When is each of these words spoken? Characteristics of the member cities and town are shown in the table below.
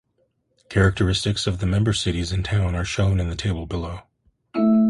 Characteristics 0.67 1.45
of 1.45 1.59
the 1.59 1.67
member 1.67 1.93
cities 1.93 2.31
and 2.31 2.43
town 2.43 2.73
are 2.73 2.83
shown 2.83 3.19
in 3.19 3.29
the 3.29 3.35
table 3.35 3.67
below. 3.67 3.99